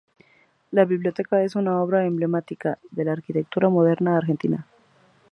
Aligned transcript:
La 0.71 0.83
Biblioteca 0.83 1.43
es 1.43 1.55
una 1.55 1.79
obra 1.79 2.05
emblemática 2.07 2.79
de 2.89 3.05
la 3.05 3.11
arquitectura 3.11 3.69
moderna 3.69 4.17
argentina. 4.17 4.65